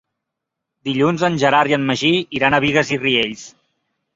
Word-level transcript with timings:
Dilluns 0.87 1.25
en 1.27 1.37
Gerard 1.43 1.73
i 1.73 1.77
en 1.77 1.85
Magí 1.91 2.11
iran 2.39 2.59
a 2.59 2.61
Bigues 2.65 2.93
i 2.97 3.01
Riells. 3.05 3.45